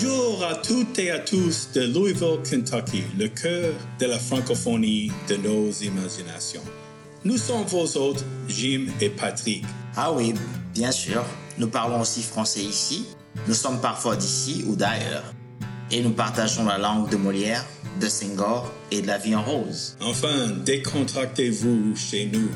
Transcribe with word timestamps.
Bonjour 0.00 0.44
à 0.44 0.54
toutes 0.54 0.96
et 1.00 1.10
à 1.10 1.18
tous 1.18 1.70
de 1.74 1.80
Louisville, 1.80 2.38
Kentucky, 2.48 3.02
le 3.18 3.26
cœur 3.26 3.74
de 3.98 4.06
la 4.06 4.16
francophonie 4.16 5.10
de 5.28 5.34
nos 5.36 5.72
imaginations. 5.72 6.62
Nous 7.24 7.36
sommes 7.36 7.64
vos 7.64 7.96
hôtes, 7.96 8.24
Jim 8.46 8.86
et 9.00 9.08
Patrick. 9.08 9.64
Ah 9.96 10.12
oui, 10.12 10.34
bien 10.72 10.92
sûr. 10.92 11.24
Nous 11.58 11.66
parlons 11.66 12.00
aussi 12.00 12.22
français 12.22 12.60
ici. 12.60 13.06
Nous 13.48 13.54
sommes 13.54 13.80
parfois 13.80 14.14
d'ici 14.14 14.64
ou 14.68 14.76
d'ailleurs. 14.76 15.24
Et 15.90 16.00
nous 16.00 16.12
partageons 16.12 16.66
la 16.66 16.78
langue 16.78 17.10
de 17.10 17.16
Molière, 17.16 17.64
de 18.00 18.08
Senghor 18.08 18.72
et 18.92 19.02
de 19.02 19.08
la 19.08 19.18
vie 19.18 19.34
en 19.34 19.42
rose. 19.42 19.96
Enfin, 20.00 20.48
décontractez-vous 20.64 21.96
chez 21.96 22.30
nous 22.32 22.50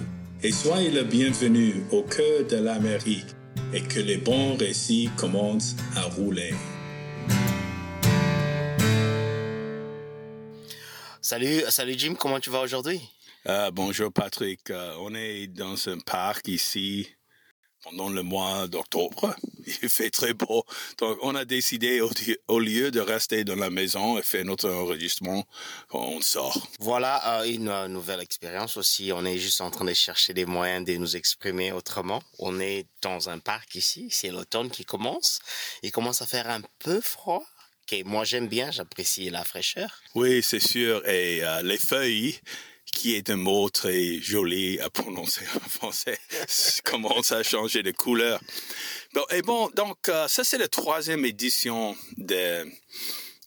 et 0.45 0.52
soyez 0.52 0.93
le 0.93 1.02
bienvenu 1.02 1.82
au 1.90 2.02
cœur 2.02 2.46
de 2.48 2.56
l'Amérique 2.59 3.34
et 3.74 3.80
que 3.80 3.98
les 3.98 4.18
bons 4.18 4.56
récits 4.56 5.11
commencent 5.16 5.74
à 5.96 6.02
rouler. 6.02 6.54
Salut, 11.32 11.63
salut 11.71 11.95
Jim, 11.96 12.14
comment 12.14 12.41
tu 12.41 12.50
vas 12.50 12.61
aujourd'hui? 12.61 13.00
Euh, 13.46 13.71
bonjour 13.71 14.13
Patrick, 14.13 14.68
Euh, 14.68 14.95
on 14.99 15.14
est 15.14 15.46
dans 15.46 15.89
un 15.89 15.99
parc 15.99 16.46
ici 16.46 17.08
pendant 17.82 18.11
le 18.11 18.22
mois 18.22 18.68
d'octobre. 18.68 19.35
Il 19.82 19.89
fait 19.89 20.11
très 20.11 20.35
beau. 20.35 20.64
Donc 20.99 21.17
on 21.22 21.35
a 21.35 21.46
décidé 21.46 22.03
au, 22.03 22.11
au 22.49 22.58
lieu 22.58 22.91
de 22.91 23.00
rester 23.00 23.45
dans 23.45 23.57
la 23.57 23.71
maison 23.71 24.18
et 24.18 24.22
faire 24.22 24.45
notre 24.45 24.68
enregistrement, 24.68 25.45
on 25.93 26.21
sort. 26.21 26.67
Voilà 26.81 27.41
euh, 27.41 27.44
une 27.44 27.69
euh, 27.69 27.89
nouvelle 27.89 28.21
expérience 28.21 28.77
aussi. 28.77 29.11
On 29.14 29.25
est 29.25 29.39
juste 29.39 29.63
en 29.63 29.71
train 29.71 29.86
de 29.86 29.94
chercher 29.94 30.35
des 30.35 30.44
moyens 30.44 30.85
de 30.85 30.96
nous 30.96 31.17
exprimer 31.17 31.72
autrement. 31.72 32.22
On 32.41 32.61
est 32.61 32.86
dans 33.00 33.30
un 33.30 33.39
parc 33.39 33.75
ici. 33.75 34.08
C'est 34.11 34.30
l'automne 34.30 34.70
qui 34.70 34.84
commence. 34.84 35.39
Il 35.83 35.92
commence 35.92 36.20
à 36.20 36.27
faire 36.27 36.50
un 36.50 36.61
peu 36.78 37.00
froid. 37.00 37.42
Moi 38.04 38.24
j'aime 38.24 38.48
bien, 38.48 38.70
j'apprécie 38.70 39.30
la 39.30 39.44
fraîcheur. 39.44 40.02
Oui, 40.14 40.42
c'est 40.42 40.60
sûr. 40.60 41.06
Et 41.06 41.44
euh, 41.44 41.62
les 41.62 41.78
feuilles, 41.78 42.38
qui 42.86 43.14
est 43.14 43.30
un 43.30 43.36
mot 43.36 43.68
très 43.70 44.20
joli 44.20 44.78
à 44.80 44.90
prononcer 44.90 45.44
en 45.54 45.68
français, 45.68 46.18
commencent 46.84 47.32
à 47.32 47.42
changer 47.42 47.82
de 47.82 47.90
couleur. 47.90 48.40
Bon, 49.14 49.24
et 49.30 49.42
bon, 49.42 49.70
donc 49.76 50.08
euh, 50.08 50.26
ça 50.28 50.44
c'est 50.44 50.58
la 50.58 50.68
troisième 50.68 51.24
édition 51.24 51.94
de, 52.16 52.64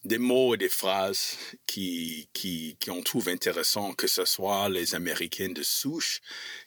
des 0.06 0.20
mots 0.20 0.54
et 0.54 0.58
des 0.58 0.70
phrases 0.70 1.36
qui, 1.66 2.30
qui, 2.32 2.78
on 2.90 3.02
trouve 3.02 3.28
intéressant, 3.28 3.94
que 3.94 4.08
ce 4.08 4.24
soit 4.24 4.70
les 4.70 4.94
Américains 4.94 5.50
de 5.50 5.64
souche 5.64 6.22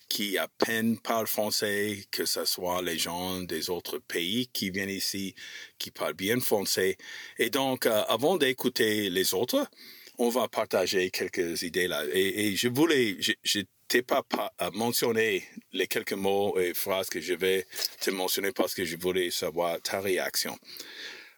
qui 0.08 0.36
à 0.36 0.48
peine 0.48 0.98
parlent 0.98 1.28
français, 1.28 2.04
que 2.10 2.26
ce 2.26 2.44
soit 2.44 2.82
les 2.82 2.98
gens 2.98 3.40
des 3.40 3.70
autres 3.70 3.98
pays 3.98 4.48
qui 4.52 4.70
viennent 4.70 4.90
ici, 4.90 5.34
qui 5.78 5.90
parlent 5.90 6.14
bien 6.14 6.40
français. 6.40 6.96
Et 7.38 7.50
donc, 7.50 7.86
euh, 7.86 8.02
avant 8.08 8.36
d'écouter 8.36 9.08
les 9.08 9.34
autres, 9.34 9.70
on 10.18 10.30
va 10.30 10.48
partager 10.48 11.10
quelques 11.10 11.62
idées 11.62 11.86
là. 11.86 12.04
Et, 12.12 12.56
je 12.56 12.68
voulais, 12.68 13.16
je, 13.20 13.32
je 13.44 13.60
t'ai 13.86 14.02
pas, 14.02 14.24
à 14.58 14.70
mentionner 14.72 15.44
les 15.72 15.86
quelques 15.86 16.12
mots 16.12 16.58
et 16.58 16.74
phrases 16.74 17.08
que 17.08 17.20
je 17.20 17.34
vais 17.34 17.66
te 18.00 18.10
mentionner 18.10 18.50
parce 18.50 18.74
que 18.74 18.84
je 18.84 18.96
voulais 18.96 19.30
savoir 19.30 19.80
ta 19.80 20.00
réaction. 20.00 20.58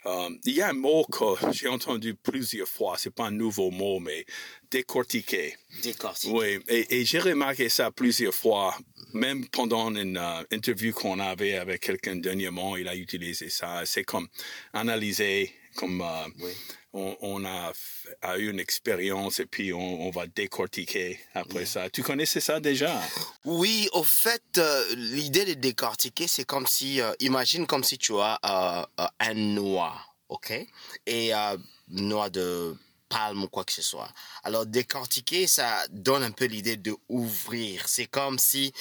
Euh, 0.06 0.30
il 0.44 0.54
y 0.54 0.62
a 0.62 0.68
un 0.70 0.72
mot 0.72 1.04
que 1.04 1.52
j'ai 1.52 1.68
entendu 1.68 2.14
plusieurs 2.14 2.68
fois, 2.68 2.96
c'est 2.98 3.14
pas 3.14 3.26
un 3.26 3.30
nouveau 3.30 3.70
mot, 3.70 4.00
mais 4.00 4.24
décortiquer. 4.70 5.56
Décortiquer. 5.82 6.32
Oui, 6.32 6.58
et, 6.68 7.00
et 7.00 7.04
j'ai 7.04 7.18
remarqué 7.18 7.68
ça 7.68 7.90
plusieurs 7.90 8.34
fois, 8.34 8.76
même 9.12 9.46
pendant 9.48 9.94
une 9.94 10.16
euh, 10.16 10.42
interview 10.50 10.92
qu'on 10.92 11.18
avait 11.18 11.56
avec 11.56 11.82
quelqu'un 11.82 12.16
dernièrement, 12.16 12.76
il 12.76 12.88
a 12.88 12.96
utilisé 12.96 13.50
ça. 13.50 13.82
C'est 13.84 14.04
comme 14.04 14.28
analyser, 14.72 15.52
comme 15.76 16.00
euh, 16.00 16.28
Oui. 16.40 16.52
On, 16.92 17.16
on 17.20 17.44
a, 17.44 17.72
eu 18.38 18.50
une 18.50 18.60
expérience 18.60 19.40
et 19.40 19.46
puis 19.46 19.72
on, 19.72 20.06
on 20.06 20.10
va 20.10 20.26
décortiquer 20.26 21.20
après 21.34 21.66
ça. 21.66 21.88
Tu 21.90 22.02
connaissais 22.02 22.40
ça 22.40 22.60
déjà? 22.60 23.00
Oui, 23.44 23.88
au 23.92 24.02
fait, 24.02 24.42
euh, 24.58 24.94
l'idée 24.96 25.44
de 25.44 25.54
décortiquer, 25.54 26.26
c'est 26.26 26.44
comme 26.44 26.66
si, 26.66 27.00
euh, 27.00 27.12
imagine 27.20 27.66
comme 27.66 27.84
si 27.84 27.98
tu 27.98 28.14
as 28.18 28.38
euh, 28.98 29.06
un 29.20 29.34
noix, 29.34 29.94
ok, 30.28 30.52
et 31.06 31.32
noix 31.88 32.30
de 32.30 32.76
palme 33.08 33.44
ou 33.44 33.48
quoi 33.48 33.64
que 33.64 33.72
ce 33.72 33.82
soit. 33.82 34.08
Alors 34.44 34.66
décortiquer, 34.66 35.46
ça 35.46 35.84
donne 35.90 36.22
un 36.22 36.30
peu 36.30 36.44
l'idée 36.44 36.76
de 36.76 36.96
ouvrir. 37.08 37.88
C'est 37.88 38.06
comme 38.06 38.38
si, 38.38 38.72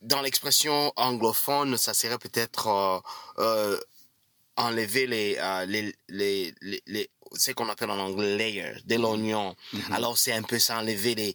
dans 0.00 0.22
l'expression 0.22 0.92
anglophone, 0.96 1.76
ça 1.76 1.94
serait 1.94 2.18
peut-être 2.18 3.02
enlever 4.56 5.06
les, 5.06 5.36
les, 5.66 5.94
les, 6.08 6.54
les, 6.60 6.82
les 6.86 7.10
ce 7.32 7.52
qu'on 7.52 7.68
appelle 7.68 7.90
en 7.90 7.98
anglais 7.98 8.36
layers, 8.36 8.80
de 8.84 8.96
l'oignon. 8.96 9.54
Alors 9.92 10.16
c'est 10.18 10.32
un 10.32 10.42
peu 10.42 10.58
ça, 10.58 10.78
enlever 10.78 11.14
les, 11.14 11.34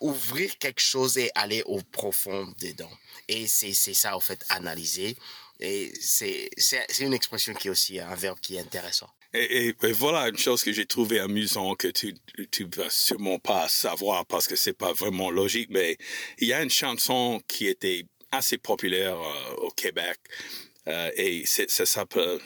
ouvrir 0.00 0.56
quelque 0.58 0.80
chose 0.80 1.18
et 1.18 1.30
aller 1.34 1.62
au 1.66 1.80
profond 1.82 2.52
dedans. 2.60 2.90
Et 3.28 3.46
c'est, 3.46 3.72
c'est 3.74 3.94
ça, 3.94 4.16
en 4.16 4.20
fait, 4.20 4.44
analyser. 4.48 5.16
Et 5.60 5.92
c'est, 6.00 6.48
c'est, 6.56 6.84
c'est 6.88 7.04
une 7.04 7.12
expression 7.12 7.52
qui 7.54 7.68
est 7.68 7.70
aussi 7.70 7.98
un 8.00 8.14
verbe 8.14 8.40
qui 8.40 8.56
est 8.56 8.60
intéressant. 8.60 9.08
Et, 9.34 9.68
et- 9.68 9.74
et 9.82 9.92
voilà 9.92 10.28
une 10.28 10.38
chose 10.38 10.64
que 10.64 10.72
j'ai 10.72 10.86
trouvé 10.86 11.20
amusant 11.20 11.74
que 11.76 11.86
tu 11.88 12.14
tu 12.50 12.64
vas 12.74 12.90
sûrement 12.90 13.38
pas 13.38 13.68
savoir 13.68 14.26
parce 14.26 14.48
que 14.48 14.56
c'est 14.56 14.72
pas 14.72 14.92
vraiment 14.92 15.30
logique, 15.30 15.68
mais 15.70 15.96
il 16.38 16.48
y 16.48 16.52
a 16.52 16.62
une 16.62 16.70
chanson 16.70 17.40
qui 17.46 17.68
était 17.68 18.06
assez 18.32 18.58
populaire 18.58 19.16
euh, 19.20 19.54
au 19.58 19.70
Québec 19.70 20.18
euh, 20.88 21.10
et 21.14 21.44
c'est- 21.46 21.70
ça 21.70 21.86
s'appelle 21.86 22.40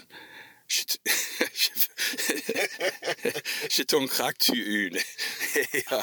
craque 4.08 4.38
tu 4.38 4.86
une 4.86 4.96
et, 4.96 5.84
euh, 5.92 6.00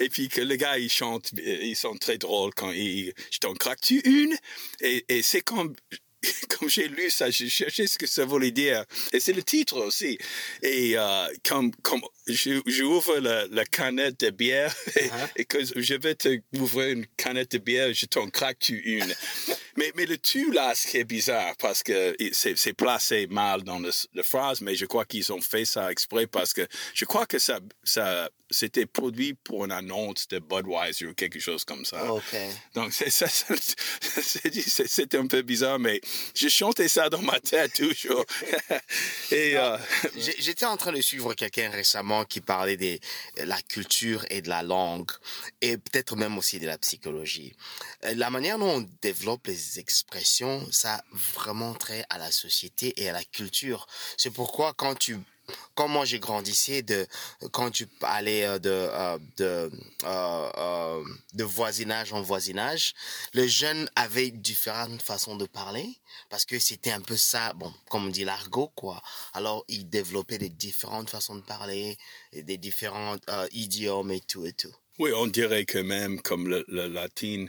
et 0.00 0.08
puis 0.08 0.28
que 0.28 0.40
le 0.40 0.56
gars 0.56 0.78
il 0.78 0.90
chante 0.90 1.30
ils 1.34 1.76
sont 1.76 1.96
très 1.96 2.18
drôles 2.18 2.52
quand 2.54 2.72
il 2.72 3.12
je 3.30 3.38
t'en 3.38 3.54
craque 3.54 3.80
tu 3.80 4.00
une 4.00 4.36
et, 4.80 5.04
et 5.08 5.22
c'est 5.22 5.42
comme 5.42 5.74
comme 6.48 6.68
j'ai 6.68 6.88
lu 6.88 7.08
ça, 7.10 7.30
j'ai 7.30 7.48
cherché 7.48 7.86
ce 7.86 7.98
que 7.98 8.06
ça 8.06 8.24
voulait 8.24 8.50
dire. 8.50 8.84
Et 9.12 9.20
c'est 9.20 9.34
le 9.34 9.42
titre 9.44 9.76
aussi. 9.84 10.18
Et 10.62 10.94
euh, 10.96 11.28
comme, 11.46 11.72
comme 11.82 12.00
je- 12.26 12.62
j'ouvre 12.66 13.18
la, 13.18 13.46
la 13.48 13.64
canette 13.64 14.20
de 14.20 14.30
bière 14.30 14.74
et, 14.96 15.06
Uh-huh. 15.06 15.28
et 15.36 15.44
que 15.44 15.58
je 15.64 15.94
vais 15.94 16.16
te 16.16 16.40
ouvrir 16.54 16.88
une 16.88 17.06
canette 17.16 17.52
de 17.52 17.58
bière, 17.58 17.92
je 17.92 18.06
t'en 18.06 18.28
craque 18.28 18.58
tu 18.58 18.76
une. 18.78 19.14
Mais, 19.76 19.92
mais 19.94 20.06
le 20.06 20.18
tu 20.18 20.52
là, 20.52 20.74
ce 20.74 20.86
qui 20.88 20.96
est 20.98 21.04
bizarre 21.04 21.54
parce 21.58 21.82
que 21.82 22.16
c'est 22.32 22.56
c'est 22.56 22.72
placé 22.74 23.26
mal 23.28 23.62
dans 23.62 23.78
le, 23.78 23.90
la 24.14 24.22
phrase, 24.22 24.60
mais 24.60 24.74
je 24.76 24.86
crois 24.86 25.04
qu'ils 25.04 25.32
ont 25.32 25.40
fait 25.40 25.64
ça 25.64 25.90
exprès 25.90 26.26
parce 26.26 26.52
que 26.52 26.66
je 26.94 27.04
crois 27.04 27.26
que 27.26 27.38
ça, 27.38 27.60
ça 27.84 28.28
c'était 28.50 28.86
produit 28.86 29.34
pour 29.34 29.64
une 29.64 29.72
annonce 29.72 30.28
de 30.28 30.38
Budweiser 30.38 31.06
ou 31.06 31.14
quelque 31.14 31.40
chose 31.40 31.64
comme 31.64 31.84
ça. 31.84 32.12
Ok. 32.12 32.36
Donc, 32.74 32.92
c'est 32.92 33.10
c'est 33.10 33.26
c'est- 34.86 35.14
un 35.16 35.26
peu 35.26 35.42
bizarre, 35.42 35.78
mais 35.78 36.00
je 36.34 36.48
chantais 36.48 36.88
ça 36.88 37.08
dans 37.08 37.22
ma 37.22 37.38
tête 37.40 37.72
toujours. 37.74 38.24
Et 39.30 39.56
euh, 39.56 39.76
J'étais 40.16 40.64
en 40.66 40.76
train 40.76 40.92
de 40.92 41.00
suivre 41.00 41.34
quelqu'un 41.34 41.70
récemment 41.70 42.24
qui 42.24 42.40
parlait 42.40 42.76
de 42.76 42.98
la 43.44 43.60
culture 43.62 44.24
et 44.30 44.42
de 44.42 44.48
la 44.48 44.62
langue 44.62 45.10
et 45.60 45.76
peut-être 45.78 46.16
même 46.16 46.36
aussi 46.38 46.58
de 46.58 46.66
la 46.66 46.78
psychologie. 46.78 47.54
Euh, 48.04 48.14
La 48.14 48.30
manière 48.30 48.58
dont 48.58 48.78
on 48.80 48.88
développe 49.02 49.46
les 49.46 49.56
expressions, 49.76 50.66
ça 50.70 51.02
vraiment 51.12 51.74
trait 51.74 52.04
à 52.10 52.18
la 52.18 52.30
société 52.30 52.94
et 53.02 53.08
à 53.08 53.12
la 53.12 53.24
culture. 53.24 53.86
C'est 54.16 54.30
pourquoi 54.30 54.72
quand 54.74 54.94
tu 54.94 55.18
quand 55.74 55.88
moi 55.88 56.04
j'ai 56.04 56.18
grandissé 56.18 56.82
de 56.82 57.06
quand 57.52 57.70
tu 57.70 57.86
allais 58.02 58.44
euh, 58.44 58.58
de 58.58 58.70
euh, 58.70 59.18
de 59.36 59.70
euh, 60.04 61.04
de 61.34 61.44
voisinage 61.44 62.12
en 62.12 62.22
voisinage, 62.22 62.94
les 63.34 63.48
jeunes 63.48 63.88
avaient 63.96 64.30
différentes 64.30 65.02
façons 65.02 65.36
de 65.36 65.46
parler 65.46 65.86
parce 66.30 66.44
que 66.44 66.58
c'était 66.58 66.92
un 66.92 67.00
peu 67.00 67.16
ça, 67.16 67.52
bon, 67.54 67.72
comme 67.90 68.06
on 68.06 68.10
dit 68.10 68.24
l'argot 68.24 68.72
quoi. 68.74 69.02
Alors 69.34 69.64
ils 69.68 69.88
développaient 69.88 70.38
des 70.38 70.48
différentes 70.48 71.10
façons 71.10 71.36
de 71.36 71.42
parler, 71.42 71.96
des 72.32 72.58
différents 72.58 73.16
idiomes 73.52 74.10
et 74.10 74.20
tout 74.20 74.46
et 74.46 74.52
tout. 74.52 74.74
oui, 74.98 75.10
on 75.14 75.26
dirait 75.26 75.64
que 75.64 75.78
même 75.78 76.20
comme 76.22 76.48
le 76.48 76.64
latin, 76.88 77.46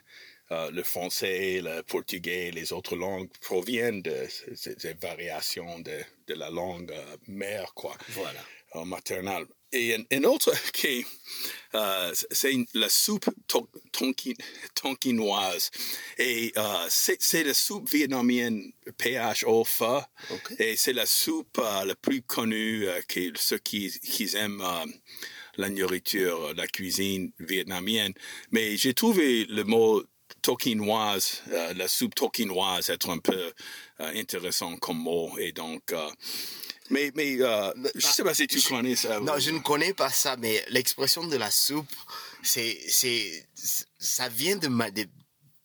euh, 0.52 0.72
le 0.72 0.84
français, 0.84 1.62
le 1.62 1.82
portugais, 1.84 2.52
les 2.52 2.72
autres 2.74 2.96
langues 2.96 3.30
proviennent 3.42 4.02
de 4.02 4.16
ces, 4.56 4.76
ces 4.78 4.94
variations 4.94 5.80
de, 5.80 5.98
de 6.28 6.34
la 6.34 6.50
langue 6.50 6.92
euh, 6.92 7.18
mère, 7.28 7.74
quoi. 7.74 7.96
Voilà. 8.10 8.40
euh, 8.76 8.86
maternelle. 8.86 9.46
Et 9.74 9.94
un, 9.96 10.04
un 10.14 10.24
autre 10.24 10.54
qui, 10.74 11.06
c'est 12.32 12.54
la 12.74 12.88
soupe 12.90 13.30
to- 13.48 13.70
tonki- 13.92 14.38
tonkinoise. 14.74 15.72
Et 16.18 16.54
c'est 16.90 17.44
la 17.44 17.54
soupe 17.54 17.90
vietnamienne. 17.90 18.72
Ok. 20.32 20.54
Et 20.60 20.76
c'est 20.78 20.94
la 20.94 21.06
soupe 21.06 21.58
la 21.58 21.96
plus 21.96 22.22
connue 22.22 22.88
que 23.10 23.32
ceux 23.38 23.58
qui, 23.58 23.92
qui 24.00 24.30
aiment 24.38 24.64
la 25.58 25.70
nourriture, 25.70 26.54
la 26.56 26.68
cuisine 26.68 27.32
vietnamienne. 27.40 28.14
Mais 28.52 28.78
j'ai 28.78 28.94
trouvé 28.94 29.46
le 29.46 29.64
mot 29.64 30.04
tokinoise, 30.48 31.42
euh, 31.52 31.74
la 31.74 31.90
soupe 31.90 32.16
tokinoise 32.16 32.90
être 32.90 33.10
un 33.10 33.18
peu 33.18 33.54
euh, 34.00 34.22
intéressant 34.22 34.78
comme 34.78 35.00
mot. 35.00 35.38
Et 35.38 35.52
donc, 35.52 35.92
euh, 35.92 36.10
Mais, 36.90 37.12
mais 37.16 37.36
euh, 37.42 37.74
je 37.96 38.08
sais 38.08 38.24
pas 38.24 38.34
si 38.34 38.48
tu 38.48 38.62
connais 38.62 38.96
ça. 38.96 39.20
Non, 39.20 39.38
je 39.40 39.52
ne 39.52 39.60
connais 39.60 39.94
pas 39.94 40.10
ça, 40.10 40.38
mais 40.38 40.64
l'expression 40.70 41.28
de 41.28 41.36
la 41.36 41.52
soupe, 41.52 41.94
c'est, 42.44 42.80
c'est, 42.88 43.46
ça 44.00 44.30
vient 44.30 44.56
de, 44.56 44.70
ma, 44.70 44.90
de 44.90 45.06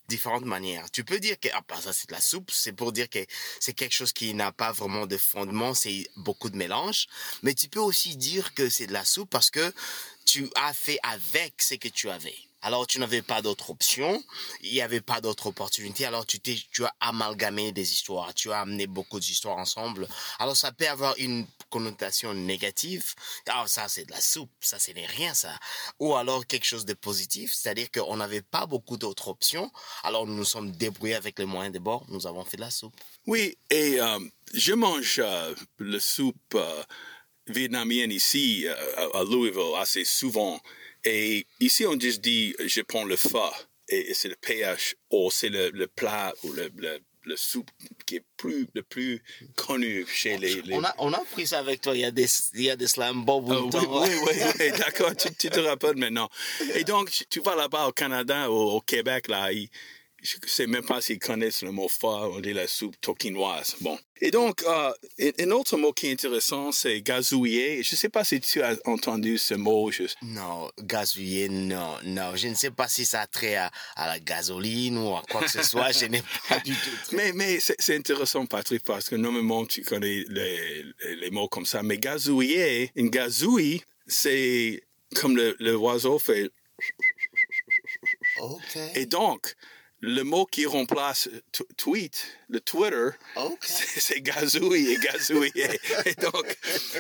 différentes 0.08 0.46
manières. 0.46 0.90
Tu 0.90 1.04
peux 1.04 1.20
dire 1.20 1.38
que 1.38 1.48
ah, 1.54 1.62
bah, 1.68 1.80
ça 1.80 1.92
c'est 1.92 2.08
de 2.08 2.14
la 2.14 2.20
soupe, 2.20 2.50
c'est 2.50 2.72
pour 2.72 2.90
dire 2.90 3.08
que 3.08 3.20
c'est 3.60 3.74
quelque 3.74 3.94
chose 3.94 4.12
qui 4.12 4.34
n'a 4.34 4.50
pas 4.50 4.72
vraiment 4.72 5.06
de 5.06 5.16
fondement, 5.16 5.74
c'est 5.74 6.08
beaucoup 6.16 6.50
de 6.50 6.56
mélange. 6.56 7.06
Mais 7.44 7.54
tu 7.54 7.68
peux 7.68 7.84
aussi 7.90 8.16
dire 8.16 8.52
que 8.54 8.68
c'est 8.68 8.88
de 8.88 8.92
la 8.92 9.04
soupe 9.04 9.30
parce 9.30 9.50
que 9.52 9.72
tu 10.24 10.50
as 10.56 10.72
fait 10.72 10.98
avec 11.04 11.62
ce 11.62 11.76
que 11.76 11.88
tu 11.88 12.10
avais. 12.10 12.34
Alors 12.62 12.86
tu 12.86 12.98
n'avais 13.00 13.22
pas 13.22 13.42
d'autre 13.42 13.70
option, 13.70 14.22
il 14.62 14.72
n'y 14.72 14.80
avait 14.80 15.00
pas 15.00 15.20
d'autre 15.20 15.48
opportunité, 15.48 16.04
alors 16.04 16.24
tu, 16.24 16.40
tu 16.40 16.84
as 16.84 16.94
amalgamé 17.00 17.72
des 17.72 17.92
histoires, 17.92 18.32
tu 18.34 18.52
as 18.52 18.60
amené 18.60 18.86
beaucoup 18.86 19.18
d'histoires 19.18 19.58
ensemble. 19.58 20.06
Alors 20.38 20.56
ça 20.56 20.70
peut 20.72 20.88
avoir 20.88 21.14
une 21.18 21.46
connotation 21.70 22.34
négative, 22.34 23.14
ah 23.48 23.64
ça 23.66 23.88
c'est 23.88 24.04
de 24.04 24.12
la 24.12 24.20
soupe, 24.20 24.50
ça 24.60 24.78
c'est 24.78 24.92
rien 24.92 25.34
ça. 25.34 25.58
Ou 25.98 26.14
alors 26.14 26.46
quelque 26.46 26.66
chose 26.66 26.84
de 26.84 26.94
positif, 26.94 27.52
c'est-à-dire 27.52 27.90
qu'on 27.90 28.16
n'avait 28.16 28.42
pas 28.42 28.66
beaucoup 28.66 28.96
d'autres 28.96 29.28
options, 29.28 29.70
alors 30.04 30.26
nous 30.26 30.34
nous 30.34 30.44
sommes 30.44 30.70
débrouillés 30.72 31.14
avec 31.14 31.38
les 31.38 31.46
moyens 31.46 31.74
de 31.74 31.78
bord, 31.78 32.04
nous 32.08 32.26
avons 32.26 32.44
fait 32.44 32.56
de 32.56 32.62
la 32.62 32.70
soupe. 32.70 32.94
Oui, 33.26 33.56
et 33.70 34.00
euh, 34.00 34.18
je 34.54 34.72
mange 34.72 35.18
euh, 35.18 35.54
la 35.78 36.00
soupe 36.00 36.54
euh, 36.54 36.82
vietnamienne 37.46 38.12
ici 38.12 38.66
euh, 38.66 39.10
à 39.14 39.24
Louisville 39.24 39.74
assez 39.78 40.04
souvent. 40.04 40.60
Et 41.04 41.46
ici, 41.60 41.86
on 41.86 41.98
juste 41.98 42.20
dit, 42.20 42.54
je 42.64 42.80
prends 42.82 43.04
le 43.04 43.16
fa, 43.16 43.52
et 43.88 44.14
c'est 44.14 44.28
le 44.28 44.36
pH, 44.36 44.94
ou 45.10 45.30
c'est 45.30 45.48
le, 45.48 45.70
le, 45.70 45.86
plat 45.86 46.32
ou 46.44 46.52
le, 46.52 46.70
le, 46.76 47.00
le, 47.24 47.36
soupe 47.36 47.70
qui 48.06 48.16
est 48.16 48.24
plus, 48.36 48.68
le 48.74 48.82
plus 48.82 49.22
connu 49.56 50.06
chez 50.06 50.38
les... 50.38 50.62
les... 50.62 50.74
On, 50.74 50.84
a, 50.84 50.94
on 50.98 51.12
a 51.12 51.18
pris 51.32 51.46
ça 51.46 51.58
avec 51.58 51.80
toi, 51.80 51.94
il 51.94 52.00
y 52.00 52.04
a 52.04 52.10
des, 52.10 52.26
il 52.54 52.62
y 52.62 52.70
a 52.70 52.76
des 52.76 52.86
slam 52.86 53.24
bob 53.24 53.46
oh, 53.48 53.70
oui, 53.72 53.80
oui, 53.88 54.08
oui, 54.26 54.42
oui, 54.60 54.70
d'accord, 54.78 55.14
tu, 55.16 55.28
tu, 55.34 55.50
te 55.50 55.60
rappelles 55.60 55.96
maintenant. 55.96 56.28
Et 56.74 56.84
donc, 56.84 57.10
tu 57.28 57.40
vas 57.40 57.56
là-bas 57.56 57.88
au 57.88 57.92
Canada, 57.92 58.50
au, 58.50 58.76
au 58.76 58.80
Québec, 58.80 59.28
là, 59.28 59.52
ils, 59.52 59.68
je 60.22 60.36
ne 60.40 60.48
sais 60.48 60.66
même 60.68 60.84
pas 60.84 61.00
s'ils 61.00 61.18
connaissent 61.18 61.62
le 61.62 61.72
mot 61.72 61.88
fa, 61.88 62.06
on 62.06 62.38
dit 62.38 62.52
la 62.52 62.68
soupe 62.68 62.94
tokinoise. 63.00 63.74
Bon. 63.80 63.98
Et 64.20 64.30
donc, 64.30 64.62
euh, 64.62 64.92
un 65.40 65.50
autre 65.50 65.76
mot 65.76 65.92
qui 65.92 66.06
est 66.06 66.12
intéressant, 66.12 66.70
c'est 66.70 67.02
gazouiller. 67.02 67.82
Je 67.82 67.94
ne 67.94 67.96
sais 67.96 68.08
pas 68.08 68.22
si 68.22 68.40
tu 68.40 68.62
as 68.62 68.76
entendu 68.84 69.36
ce 69.36 69.54
mot. 69.54 69.90
Je... 69.90 70.04
Non, 70.22 70.70
gazouiller, 70.80 71.48
non, 71.48 71.96
non. 72.04 72.36
Je 72.36 72.46
ne 72.46 72.54
sais 72.54 72.70
pas 72.70 72.86
si 72.86 73.04
ça 73.04 73.22
a 73.22 73.26
trait 73.26 73.56
à, 73.56 73.72
à 73.96 74.06
la 74.06 74.20
gasoline 74.20 74.96
ou 74.96 75.16
à 75.16 75.22
quoi 75.28 75.42
que 75.42 75.50
ce 75.50 75.62
soit. 75.64 75.90
je 75.90 76.06
n'ai 76.06 76.22
pas 76.48 76.60
du 76.60 76.72
tout. 76.72 77.16
Mais, 77.16 77.32
mais 77.32 77.58
c'est 77.60 77.96
intéressant, 77.96 78.46
Patrick, 78.46 78.84
parce 78.84 79.08
que 79.08 79.16
normalement, 79.16 79.66
tu 79.66 79.82
connais 79.82 80.24
les, 80.28 80.84
les 81.20 81.30
mots 81.30 81.48
comme 81.48 81.66
ça. 81.66 81.82
Mais 81.82 81.98
gazouiller, 81.98 82.92
une 82.94 83.10
gazouille, 83.10 83.82
c'est 84.06 84.84
comme 85.16 85.36
le, 85.36 85.56
le 85.58 85.76
oiseau 85.76 86.20
fait. 86.20 86.48
OK. 88.40 88.78
Et 88.94 89.06
donc, 89.06 89.56
le 90.02 90.24
mot 90.24 90.44
qui 90.46 90.66
remplace 90.66 91.28
tweet, 91.76 92.36
le 92.48 92.60
Twitter, 92.60 93.10
okay. 93.36 93.56
c'est 93.62 94.20
gazouille 94.20 94.90
et 94.90 94.98
gazouiller. 94.98 95.78
et 96.04 96.14
donc, 96.16 96.58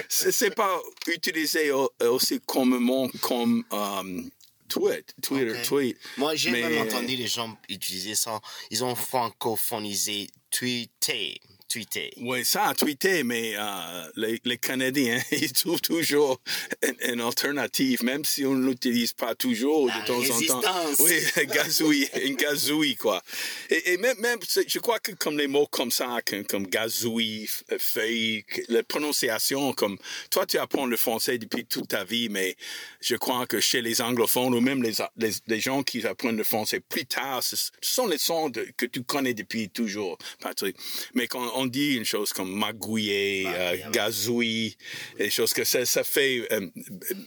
c'est 0.08 0.54
pas 0.54 0.80
utilisé 1.08 1.72
aussi 2.00 2.40
communément 2.46 3.08
comme 3.20 3.64
um, 3.72 4.30
tweet, 4.68 5.14
Twitter, 5.20 5.50
okay. 5.50 5.62
tweet. 5.62 5.98
Moi, 6.16 6.36
j'ai 6.36 6.52
Mais... 6.52 6.62
même 6.62 6.86
entendu 6.86 7.16
les 7.16 7.26
gens 7.26 7.58
utiliser 7.68 8.14
ça. 8.14 8.40
Ils 8.70 8.84
ont 8.84 8.94
francophonisé 8.94 10.28
tweeter. 10.50 11.40
Tweeter. 11.72 12.12
Oui, 12.20 12.44
ça 12.44 12.64
a 12.64 12.74
tweeté, 12.74 13.22
mais 13.24 13.54
euh, 13.56 14.10
les, 14.16 14.38
les, 14.44 14.58
Canadiens, 14.58 15.18
ils 15.32 15.52
trouvent 15.54 15.80
toujours 15.80 16.38
une, 16.82 17.14
une, 17.14 17.20
alternative, 17.22 18.04
même 18.04 18.26
si 18.26 18.44
on 18.44 18.54
ne 18.54 18.68
l'utilise 18.68 19.14
pas 19.14 19.34
toujours 19.34 19.86
La 19.88 20.00
de 20.00 20.06
temps 20.06 20.18
résistance. 20.18 20.50
en 20.50 20.60
temps. 20.60 20.90
Oui, 20.98 21.14
gazouille, 21.46 22.08
une 22.24 22.36
gazouille, 22.36 22.96
quoi. 22.96 23.22
Et, 23.70 23.94
et 23.94 23.96
même, 23.96 24.18
même, 24.18 24.38
je 24.66 24.78
crois 24.80 24.98
que 24.98 25.12
comme 25.12 25.38
les 25.38 25.46
mots 25.46 25.66
comme 25.66 25.90
ça, 25.90 26.18
comme, 26.26 26.44
comme 26.44 26.66
gazouille, 26.66 27.48
feuille, 27.78 28.44
la 28.68 28.82
prononciation, 28.82 29.72
comme 29.72 29.96
toi, 30.30 30.44
tu 30.44 30.58
apprends 30.58 30.84
le 30.84 30.98
français 30.98 31.38
depuis 31.38 31.64
toute 31.64 31.88
ta 31.88 32.04
vie, 32.04 32.28
mais 32.28 32.54
je 33.00 33.16
crois 33.16 33.46
que 33.46 33.60
chez 33.60 33.80
les 33.80 34.02
anglophones 34.02 34.54
ou 34.54 34.60
même 34.60 34.82
les, 34.82 34.92
les, 35.16 35.30
les 35.46 35.60
gens 35.60 35.82
qui 35.82 36.06
apprennent 36.06 36.36
le 36.36 36.44
français 36.44 36.80
plus 36.80 37.06
tard, 37.06 37.42
ce, 37.42 37.56
ce 37.56 37.70
sont 37.80 38.06
les 38.06 38.18
sons 38.18 38.50
de, 38.50 38.68
que 38.76 38.84
tu 38.84 39.02
connais 39.04 39.32
depuis 39.32 39.70
toujours, 39.70 40.18
Patrick. 40.38 40.76
Mais 41.14 41.26
quand 41.26 41.50
on 41.54 41.61
dit 41.66 41.94
une 41.94 42.04
chose 42.04 42.32
comme 42.32 42.52
magouiller, 42.52 43.44
euh, 43.46 43.90
gazouille, 43.90 44.76
des 45.18 45.30
choses 45.30 45.52
que 45.52 45.64
ça, 45.64 45.84
ça 45.84 46.04
fait 46.04 46.46
euh, 46.52 46.68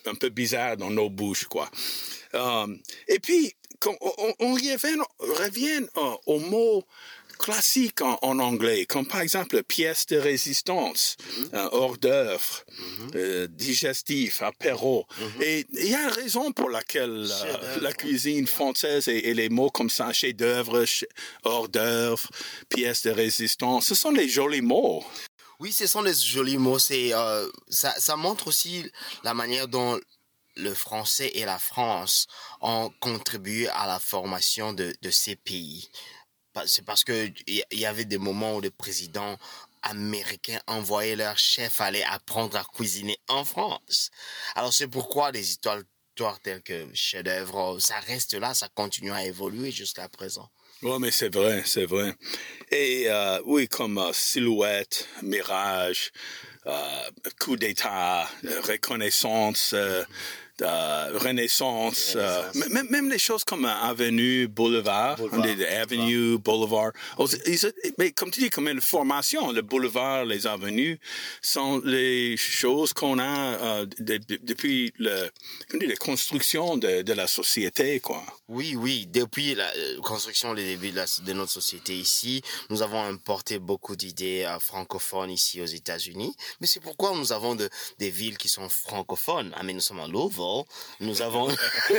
un 0.06 0.16
peu 0.16 0.30
bizarre 0.30 0.78
dans 0.78 0.90
nos 0.90 1.10
bouches, 1.10 1.46
quoi. 1.46 1.70
Um, 2.34 2.80
et 3.08 3.20
puis, 3.20 3.54
on, 3.86 3.98
on, 4.02 4.34
on 4.40 4.54
revient, 4.54 4.78
revient 5.20 5.86
uh, 5.96 6.16
au 6.26 6.40
mot 6.40 6.84
classique 7.38 8.02
en, 8.02 8.18
en, 8.22 8.40
anglais, 8.40 8.86
comme 8.86 9.08
par 9.08 9.22
exemple 9.22 9.62
pièce 9.64 10.06
de 10.08 10.18
résistance, 10.18 11.16
mm 11.20 11.44
-hmm. 11.44 11.56
euh, 11.56 11.70
hors 11.72 11.98
d'œuvre, 11.98 12.56
mm 12.68 12.74
-hmm. 12.76 13.16
euh, 13.16 13.48
digestif, 13.66 14.42
apéro. 14.42 14.98
Mm 15.08 15.24
-hmm. 15.26 15.44
Et 15.48 15.66
il 15.84 15.90
y 15.94 15.96
a 15.96 16.04
une 16.08 16.16
raison 16.24 16.46
pour 16.58 16.70
laquelle 16.78 17.28
euh, 17.32 17.80
la 17.88 17.94
cuisine 18.02 18.48
française 18.58 19.04
et, 19.14 19.22
et, 19.30 19.34
les 19.42 19.50
mots 19.58 19.72
comme 19.78 19.92
ça, 19.98 20.06
chef 20.20 20.34
d'œuvre, 20.42 20.76
hors 21.44 21.68
d'œuvre, 21.76 22.26
pièce 22.76 23.02
de 23.08 23.12
résistance, 23.26 23.82
ce 23.92 23.96
sont 24.04 24.14
les 24.22 24.30
jolis 24.38 24.66
mots. 24.74 25.04
Oui, 25.62 25.72
ce 25.82 25.88
sont 25.94 26.04
les 26.10 26.18
jolis 26.36 26.58
mots. 26.68 26.80
C'est 26.90 27.10
ça, 27.82 27.92
ça 28.08 28.16
montre 28.26 28.44
aussi 28.52 28.74
la 29.28 29.34
manière 29.42 29.68
dont 29.78 29.94
le 30.56 30.74
français 30.74 31.32
et 31.40 31.46
la 31.46 31.60
France 31.60 32.28
ont 32.62 32.90
contribué 33.08 33.68
à 33.82 33.86
la 33.94 34.00
formation 34.00 34.68
de, 34.74 34.88
de 35.06 35.12
ces 35.12 35.36
pays 35.36 35.90
c'est 36.66 36.86
parce 36.86 37.04
que 37.04 37.30
il 37.48 37.64
y 37.72 37.86
avait 37.86 38.06
des 38.06 38.18
moments 38.18 38.56
où 38.56 38.62
les 38.62 38.72
présidents 38.72 39.38
américains 39.82 40.60
envoyaient 40.68 41.16
leurs 41.16 41.38
chefs 41.38 41.80
aller 41.80 42.04
apprendre 42.04 42.58
à 42.58 42.64
cuisiner 42.64 43.18
en 43.28 43.46
France. 43.46 44.10
Alors 44.56 44.74
c'est 44.74 44.88
pourquoi 44.88 45.32
les 45.32 45.50
histoires, 45.50 45.82
telles 46.42 46.64
que 46.64 46.88
chef-d'œuvre, 46.94 47.78
ça 47.80 48.00
reste 48.00 48.34
là, 48.34 48.54
ça 48.54 48.70
continue 48.70 49.12
à 49.12 49.26
évoluer 49.26 49.72
jusqu'à 49.72 50.08
présent. 50.08 50.50
Oui, 50.82 50.98
mais 51.00 51.12
c'est 51.12 51.34
vrai, 51.34 51.64
c'est 51.66 51.86
vrai. 51.86 52.14
Et 52.72 53.06
euh, 53.08 53.42
oui, 53.46 53.68
comme 53.68 53.98
euh, 53.98 54.12
silhouette, 54.14 55.08
mirage, 55.22 56.12
euh, 56.68 57.10
coup 57.40 57.56
d'État, 57.56 58.30
reconnaissance. 58.64 59.74
Euh, 60.62 61.12
renaissance, 61.16 62.14
euh, 62.16 62.44
même, 62.70 62.88
même 62.90 63.10
les 63.10 63.20
choses 63.20 63.44
comme 63.44 63.66
euh, 63.66 63.74
avenue, 63.74 64.48
boulevard, 64.48 65.18
boulevard. 65.18 65.40
on 65.40 65.54
dit 65.54 65.66
avenue, 65.66 66.38
boulevard. 66.38 66.94
boulevard. 67.18 67.72
Mais 67.98 68.12
comme 68.14 68.32
tu 68.32 68.40
dis, 68.40 68.50
comme 68.50 68.70
une 68.70 68.80
formation, 68.80 69.52
le 69.52 69.62
boulevard, 69.62 70.24
les 70.24 70.48
avenues 70.48 70.98
sont 71.42 71.82
les 71.84 72.38
choses 72.38 72.94
qu'on 72.94 73.20
a 73.20 73.84
de, 73.86 74.16
de, 74.16 74.40
depuis 74.44 74.94
le, 74.98 75.30
dit, 75.78 75.88
la 75.88 75.98
construction 75.98 76.78
de, 76.78 77.02
de, 77.02 77.14
la 77.14 77.28
société, 77.28 78.00
quoi. 78.00 78.24
Oui, 78.48 78.78
oui, 78.78 79.08
depuis 79.08 79.56
la 79.56 79.70
construction, 80.04 80.54
le 80.54 80.62
début 80.64 80.92
de, 80.92 81.34
notre 81.34 81.52
société 81.52 81.98
ici, 81.98 82.42
nous 82.70 82.82
avons 82.82 83.04
importé 83.04 83.60
beaucoup 83.60 83.98
d'idées 83.98 84.48
francophones 84.62 85.32
ici 85.32 85.62
aux 85.62 85.66
États-Unis. 85.66 86.34
Mais 86.62 86.68
c'est 86.68 86.80
pourquoi 86.80 87.14
nous 87.14 87.34
avons 87.34 87.56
de, 87.56 87.70
des 88.00 88.10
villes 88.10 88.38
qui 88.38 88.48
sont 88.48 88.70
francophones. 88.70 89.54
Ah, 89.58 89.64
mais 89.64 89.74
nous 89.74 89.82
sommes 89.82 90.00
à 90.00 90.08
Nous 91.00 91.22
avons, 91.22 91.48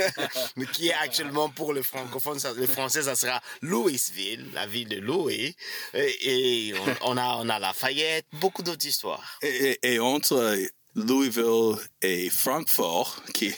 mais 0.57 0.67
qui 0.67 0.89
est 0.89 0.95
actuellement 0.95 1.49
pour 1.49 1.73
les 1.73 1.83
francophones, 1.83 2.39
les 2.57 2.67
français, 2.67 3.03
ça 3.03 3.15
sera 3.15 3.41
Louisville, 3.63 4.47
la 4.55 4.67
ville 4.67 4.89
de 4.89 5.01
Louis. 5.01 5.55
Et, 5.95 6.71
et 6.71 6.75
on, 7.03 7.13
on, 7.13 7.17
a, 7.17 7.37
on 7.37 7.49
a 7.49 7.59
Lafayette, 7.59 8.27
beaucoup 8.35 8.63
d'autres 8.63 8.87
histoires. 8.87 9.39
Et, 9.43 9.79
et, 9.83 9.95
et 9.95 9.99
entre 9.99 10.57
Louisville 10.97 11.77
et 12.01 12.31
Francfort, 12.31 13.23
qui, 13.35 13.53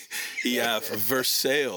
il 0.45 0.55
y 0.55 0.61
a 0.61 0.81
Versailles. 0.81 1.69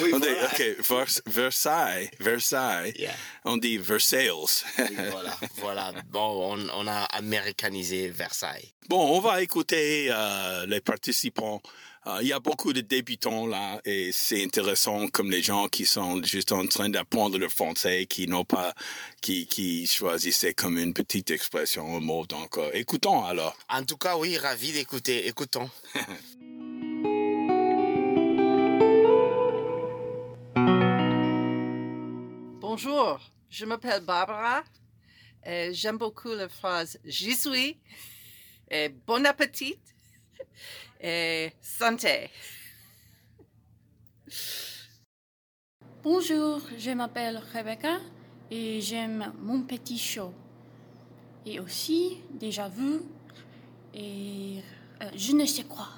Oui, 0.00 0.12
on 0.14 0.20
dit. 0.20 0.28
OK, 0.28 0.62
Vers, 0.88 1.06
Versailles, 1.26 2.08
Versailles. 2.20 2.94
Yeah. 2.96 3.14
On 3.44 3.56
dit 3.56 3.78
Versailles. 3.78 4.30
Oui, 4.30 4.84
voilà, 5.10 5.36
voilà. 5.56 5.92
Bon, 6.10 6.54
on, 6.54 6.68
on, 6.68 6.86
a 6.86 7.02
américanisé 7.06 8.10
Versailles. 8.10 8.72
Bon, 8.88 9.16
on 9.16 9.20
va 9.20 9.42
écouter 9.42 10.06
euh, 10.10 10.66
les 10.66 10.80
participants. 10.80 11.60
Uh, 12.04 12.18
il 12.20 12.26
y 12.26 12.32
a 12.32 12.40
beaucoup 12.40 12.72
de 12.72 12.80
débutants 12.80 13.46
là 13.46 13.80
et 13.84 14.10
c'est 14.10 14.42
intéressant 14.42 15.06
comme 15.06 15.30
les 15.30 15.40
gens 15.40 15.68
qui 15.68 15.86
sont 15.86 16.20
juste 16.24 16.50
en 16.50 16.66
train 16.66 16.88
d'apprendre 16.88 17.38
le 17.38 17.48
français, 17.48 18.06
qui 18.06 18.26
n'ont 18.26 18.44
pas, 18.44 18.74
qui, 19.20 19.46
qui 19.46 19.86
choisissaient 19.86 20.52
comme 20.52 20.78
une 20.78 20.94
petite 20.94 21.30
expression, 21.30 21.96
un 21.96 22.00
mot. 22.00 22.26
Donc, 22.26 22.58
euh, 22.58 22.72
écoutons 22.74 23.24
alors. 23.24 23.56
En 23.68 23.84
tout 23.84 23.96
cas, 23.96 24.16
oui, 24.16 24.36
ravi 24.36 24.72
d'écouter. 24.72 25.28
Écoutons. 25.28 25.70
Bonjour, 32.60 33.20
je 33.48 33.64
m'appelle 33.64 34.02
Barbara. 34.02 34.64
J'aime 35.46 35.98
beaucoup 35.98 36.30
la 36.30 36.48
phrase 36.48 36.98
j'y 37.04 37.36
suis. 37.36 37.78
et 38.72 38.88
bon 38.88 39.24
appétit 39.24 39.78
et 41.00 41.52
santé. 41.60 42.30
Bonjour, 46.02 46.60
je 46.78 46.90
m'appelle 46.90 47.40
Rebecca 47.52 47.98
et 48.50 48.80
j'aime 48.80 49.32
mon 49.38 49.62
petit 49.62 49.98
show. 49.98 50.32
Et 51.44 51.58
aussi, 51.60 52.18
déjà 52.30 52.68
vu, 52.68 53.00
et 53.94 54.62
euh, 55.02 55.10
je 55.16 55.32
ne 55.32 55.44
sais 55.44 55.64
quoi. 55.64 55.88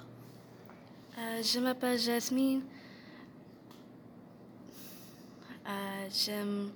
Euh, 1.18 1.42
je 1.42 1.60
m'appelle 1.60 1.98
Jasmine. 1.98 2.62
Euh, 5.66 6.08
J'aime 6.12 6.70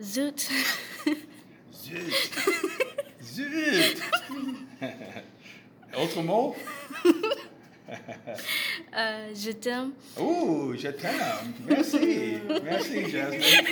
Zoot. 0.00 0.48
Zut. 1.72 2.38
Zut. 3.22 4.02
Autre 5.96 6.22
mot? 6.22 6.54
Euh, 8.94 9.32
je 9.34 9.50
t'aime. 9.52 9.92
Oh, 10.20 10.74
je 10.76 10.88
t'aime. 10.88 11.54
Merci. 11.66 12.36
Merci, 12.62 13.08
Jasmine. 13.08 13.40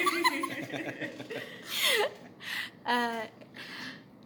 Euh, 2.88 3.20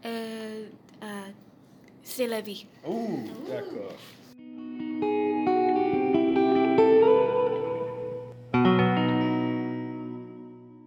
euh, 0.04 0.66
euh, 1.02 1.06
C'est 2.04 2.26
la 2.26 2.40
vie. 2.42 2.66
Oh, 2.86 3.20
d'accord. 3.48 3.96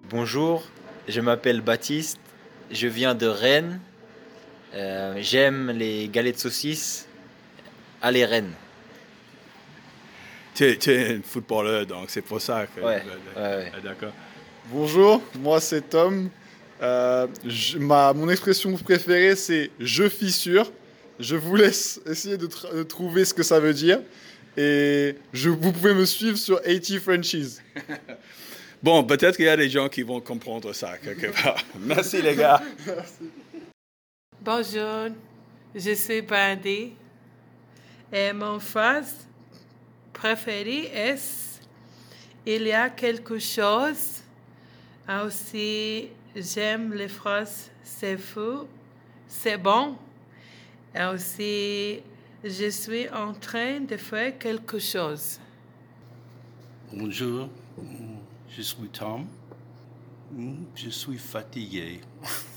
Bonjour, 0.09 0.63
je 1.07 1.19
m'appelle 1.19 1.61
Baptiste, 1.61 2.19
je 2.71 2.87
viens 2.87 3.15
de 3.15 3.25
Rennes. 3.25 3.79
Euh, 4.73 5.15
J'aime 5.19 5.71
les 5.71 6.07
galettes 6.07 6.35
de 6.35 6.39
saucisses. 6.41 7.07
Allez 8.01 8.25
Rennes. 8.25 8.53
Tu 10.55 10.65
es, 10.65 10.77
tu 10.77 10.91
es 10.91 11.15
un 11.15 11.21
footballeur, 11.23 11.85
donc 11.85 12.09
c'est 12.09 12.21
pour 12.21 12.39
ça 12.41 12.67
que... 12.67 12.79
Ouais, 12.81 13.01
ouais, 13.35 13.41
ouais. 13.41 13.71
D'accord. 13.83 14.11
Bonjour, 14.71 15.21
moi 15.39 15.59
c'est 15.59 15.89
Tom. 15.89 16.29
Euh, 16.81 17.27
je- 17.45 17.77
ma, 17.77 18.13
mon 18.13 18.29
expression 18.29 18.71
préférée 18.77 19.35
c'est 19.35 19.71
je 19.79 20.07
fissure. 20.09 20.71
Je 21.19 21.35
vous 21.35 21.55
laisse 21.55 22.01
essayer 22.05 22.37
de, 22.37 22.47
trouver 22.83 23.25
ce 23.25 23.33
que 23.33 23.43
ça 23.43 23.59
veut 23.59 23.73
dire. 23.73 23.99
Et 24.57 25.15
je, 25.31 25.49
vous 25.49 25.71
pouvez 25.71 25.93
me 25.93 26.05
suivre 26.05 26.37
sur 26.37 26.61
80 26.61 26.99
Frenchies. 26.99 27.57
Bon, 28.83 29.01
peut-être 29.05 29.37
qu'il 29.37 29.45
y 29.45 29.49
a 29.49 29.55
des 29.55 29.69
gens 29.69 29.87
qui 29.87 30.01
vont 30.01 30.19
comprendre 30.19 30.73
ça 30.73 30.97
quelque 30.97 31.27
part. 31.41 31.55
Merci 31.79 32.21
les 32.21 32.35
gars. 32.35 32.61
Bonjour, 34.45 35.07
je 35.73 35.93
suis 35.93 36.21
Brandy 36.21 36.91
et 38.11 38.33
mon 38.33 38.59
phrase 38.59 39.25
préférée 40.11 40.91
est 40.93 41.61
Il 42.45 42.63
y 42.63 42.73
a 42.73 42.89
quelque 42.89 43.39
chose. 43.39 44.21
Aussi, 45.07 46.09
j'aime 46.35 46.93
les 46.93 47.07
phrases 47.07 47.71
C'est 47.83 48.17
fou, 48.17 48.67
c'est 49.29 49.57
bon. 49.57 49.95
Aussi, 50.93 52.01
je 52.43 52.69
suis 52.69 53.07
en 53.11 53.33
train 53.33 53.79
de 53.79 53.95
faire 53.95 54.37
quelque 54.37 54.77
chose. 54.77 55.39
Bonjour, 56.91 57.47
je 58.49 58.61
suis 58.61 58.89
Tom. 58.89 59.25
Je 60.75 60.89
suis 60.89 61.17
fatigué. 61.17 62.01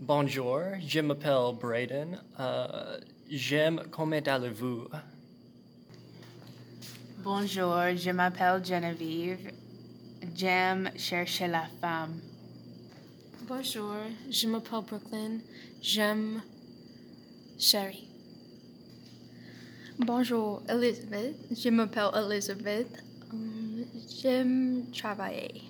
Bonjour, 0.00 0.60
je 0.86 1.00
m'appelle 1.00 1.54
Braden. 1.60 2.18
Euh, 2.38 2.98
J'aime 3.30 3.82
comment 3.90 4.16
allez-vous? 4.26 4.86
Bonjour, 7.22 7.76
je 7.96 8.10
m'appelle 8.10 8.64
Geneviève. 8.64 9.52
J'aime 10.34 10.90
chercher 10.96 11.48
la 11.48 11.64
femme. 11.80 12.20
Bonjour, 13.48 13.94
je 14.30 14.46
m'appelle 14.46 14.82
Brooklyn. 14.88 15.38
J'aime 15.82 16.42
Sherry. 17.58 18.08
Bonjour, 19.98 20.62
Elizabeth. 20.68 21.34
Je 21.50 21.68
m'appelle 21.70 22.10
Elizabeth. 22.14 23.02
Hum, 23.32 23.84
J'aime 24.22 24.84
travailler. 24.92 25.62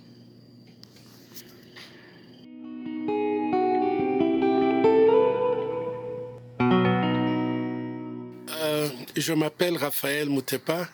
Je 9.21 9.33
m'appelle 9.33 9.77
Raphaël 9.77 10.29
Moutepa 10.29 10.89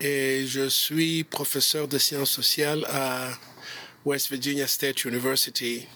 et 0.00 0.44
je 0.46 0.68
suis 0.68 1.24
professeur 1.24 1.86
de 1.86 1.98
sciences 1.98 2.30
sociales 2.30 2.84
à 2.90 3.30
West 4.04 4.30
Virginia 4.30 4.66
State 4.66 5.04
University. 5.04 5.86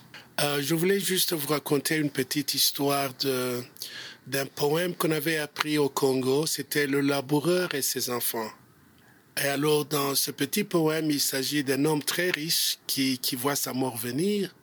Euh, 0.41 0.63
je 0.63 0.75
voulais 0.75 1.01
juste 1.01 1.33
vous 1.33 1.49
raconter 1.49 1.97
une 1.97 2.11
petite 2.11 2.55
histoire 2.55 3.11
d'un 4.27 4.47
poème 4.47 4.95
qu'on 4.95 5.11
avait 5.11 5.39
appris 5.39 5.79
au 5.79 5.89
Congo. 5.89 6.47
C'était 6.47 6.87
Le 6.87 7.01
laboureur 7.01 7.75
et 7.75 7.83
ses 7.83 8.11
enfants. 8.11 8.51
Et 9.43 9.47
alors, 9.47 9.85
dans 9.85 10.15
ce 10.15 10.31
petit 10.31 10.65
poème, 10.65 11.11
il 11.11 11.21
s'agit 11.21 11.65
d'un 11.65 11.85
homme 11.85 12.03
très 12.03 12.31
riche 12.31 12.79
qui, 12.87 13.19
qui 13.19 13.37
voit 13.37 13.57
sa 13.57 13.73
mort 13.73 13.97
venir 13.97 14.55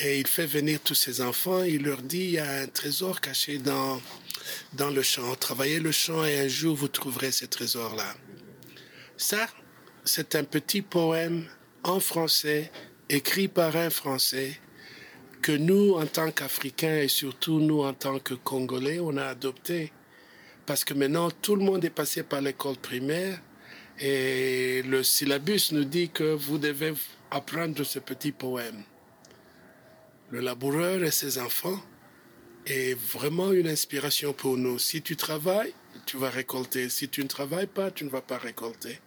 et 0.00 0.20
il 0.20 0.26
fait 0.26 0.46
venir 0.46 0.80
tous 0.80 0.94
ses 0.94 1.20
enfants. 1.20 1.62
Il 1.62 1.82
leur 1.82 2.02
dit 2.02 2.18
il 2.18 2.30
y 2.32 2.38
a 2.38 2.60
un 2.60 2.66
trésor 2.66 3.20
caché 3.20 3.58
dans, 3.58 4.00
dans 4.74 4.90
le 4.90 5.02
champ. 5.02 5.34
Travaillez 5.34 5.80
le 5.80 5.92
champ 5.92 6.24
et 6.24 6.38
un 6.38 6.48
jour 6.48 6.76
vous 6.76 6.88
trouverez 6.88 7.32
ce 7.32 7.46
trésor-là. 7.46 8.14
Ça, 9.16 9.48
c'est 10.04 10.36
un 10.36 10.44
petit 10.44 10.82
poème 10.82 11.46
en 11.82 12.00
français, 12.00 12.70
écrit 13.08 13.48
par 13.48 13.76
un 13.76 13.90
Français, 13.90 14.60
que 15.42 15.52
nous, 15.52 15.94
en 15.94 16.06
tant 16.06 16.30
qu'Africains 16.30 16.98
et 16.98 17.08
surtout 17.08 17.60
nous, 17.60 17.82
en 17.82 17.94
tant 17.94 18.18
que 18.18 18.34
Congolais, 18.34 18.98
on 19.00 19.16
a 19.16 19.26
adopté. 19.26 19.92
Parce 20.66 20.84
que 20.84 20.94
maintenant, 20.94 21.30
tout 21.30 21.56
le 21.56 21.64
monde 21.64 21.84
est 21.84 21.90
passé 21.90 22.22
par 22.22 22.40
l'école 22.40 22.76
primaire 22.76 23.40
et 24.00 24.82
le 24.82 25.02
syllabus 25.02 25.72
nous 25.72 25.84
dit 25.84 26.10
que 26.10 26.34
vous 26.34 26.58
devez 26.58 26.92
apprendre 27.30 27.82
ce 27.84 27.98
petit 27.98 28.32
poème. 28.32 28.82
Le 30.30 30.40
laboureur 30.40 31.02
et 31.02 31.10
ses 31.10 31.38
enfants 31.38 31.80
est 32.66 32.92
vraiment 32.94 33.52
une 33.52 33.66
inspiration 33.66 34.34
pour 34.34 34.58
nous. 34.58 34.78
Si 34.78 35.00
tu 35.00 35.16
travailles, 35.16 35.72
tu 36.04 36.18
vas 36.18 36.28
récolter. 36.28 36.90
Si 36.90 37.08
tu 37.08 37.22
ne 37.22 37.28
travailles 37.28 37.66
pas, 37.66 37.90
tu 37.90 38.04
ne 38.04 38.10
vas 38.10 38.20
pas 38.20 38.36
récolter. 38.36 39.00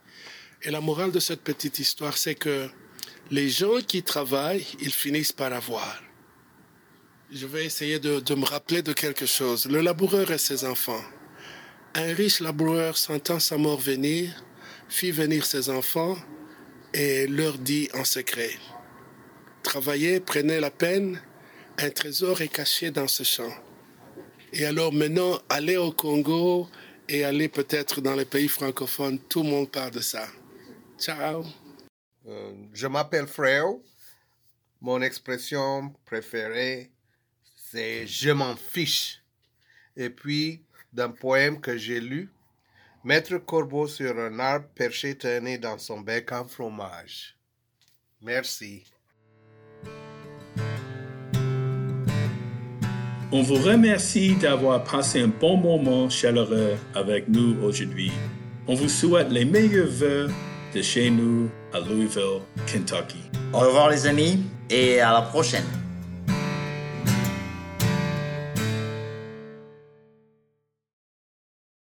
Et 0.64 0.72
la 0.72 0.82
morale 0.82 1.12
de 1.12 1.20
cette 1.20 1.42
petite 1.42 1.78
histoire, 1.78 2.18
c'est 2.18 2.34
que 2.34 2.68
les 3.30 3.50
gens 3.50 3.82
qui 3.86 4.02
travaillent, 4.02 4.66
ils 4.80 4.92
finissent 4.92 5.32
par 5.32 5.54
avoir. 5.54 6.02
Je 7.32 7.46
vais 7.46 7.66
essayer 7.66 8.00
de, 8.00 8.20
de 8.20 8.36
me 8.36 8.46
rappeler 8.46 8.82
de 8.82 8.94
quelque 8.94 9.28
chose. 9.28 9.68
Le 9.68 9.82
laboureur 9.82 10.32
et 10.32 10.40
ses 10.40 10.66
enfants. 10.66 11.04
Un 11.94 12.14
riche 12.14 12.40
laboureur 12.40 12.98
sentant 12.98 13.40
sa 13.40 13.58
mort 13.58 13.80
venir, 13.80 14.44
fit 14.90 15.12
venir 15.12 15.46
ses 15.46 15.70
enfants 15.70 16.18
et 16.94 17.28
leur 17.28 17.58
dit 17.60 17.90
en 17.94 18.06
secret, 18.06 18.52
Travaillez, 19.64 20.20
prenez 20.20 20.60
la 20.60 20.72
peine, 20.72 21.22
un 21.78 21.90
trésor 21.90 22.42
est 22.42 22.48
caché 22.48 22.92
dans 22.92 23.08
ce 23.08 23.24
champ. 23.24 23.54
Et 24.54 24.66
alors 24.66 24.92
maintenant, 24.92 25.40
allez 25.50 25.78
au 25.78 25.92
Congo 25.92 26.68
et 27.08 27.24
allez 27.24 27.48
peut-être 27.48 28.02
dans 28.02 28.16
les 28.16 28.26
pays 28.26 28.48
francophones, 28.48 29.20
tout 29.20 29.44
le 29.44 29.50
monde 29.50 29.72
parle 29.72 29.92
de 29.92 30.02
ça. 30.02 30.28
Ciao. 31.00 31.46
Euh, 32.28 32.54
je 32.74 32.88
m'appelle 32.88 33.28
Freo. 33.28 33.84
Mon 34.82 35.02
expression 35.02 35.94
préférée, 36.06 36.92
c'est 37.56 38.08
je 38.08 38.32
m'en 38.32 38.56
fiche. 38.56 39.24
Et 39.96 40.10
puis, 40.10 40.64
d'un 40.92 41.12
poème 41.12 41.62
que 41.62 41.78
j'ai 41.78 42.00
lu, 42.00 42.30
Maître 43.04 43.38
Corbeau 43.38 43.88
sur 43.88 44.18
un 44.20 44.40
arbre 44.40 44.68
perché 44.76 45.18
tenait 45.18 45.58
dans 45.58 45.78
son 45.78 46.02
bec 46.02 46.32
en 46.32 46.46
fromage. 46.46 47.38
Merci. 48.22 48.86
On 53.34 53.44
vous 53.44 53.56
remercie 53.56 54.36
d'avoir 54.36 54.84
passé 54.84 55.22
un 55.22 55.30
bon 55.30 55.56
moment 55.56 56.10
chaleureux 56.10 56.76
avec 56.94 57.30
nous 57.30 57.56
aujourd'hui. 57.64 58.12
On 58.68 58.74
vous 58.74 58.90
souhaite 58.90 59.32
les 59.32 59.46
meilleurs 59.46 59.88
vœux 59.88 60.28
de 60.76 60.82
chez 60.82 61.10
nous 61.10 61.50
à 61.74 61.80
Louisville, 61.80 62.42
Kentucky. 62.68 63.20
Au 63.54 63.60
revoir 63.60 63.90
les 63.90 64.06
amis 64.06 64.44
et 64.70 65.00
à 65.00 65.14
la 65.14 65.22
prochaine. 65.22 65.81